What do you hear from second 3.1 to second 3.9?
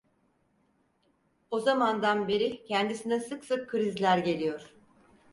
sık sık